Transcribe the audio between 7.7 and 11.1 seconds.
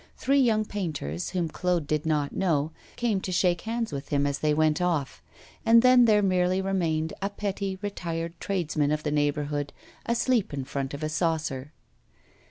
retired tradesman of the neighbourhood, asleep in front of a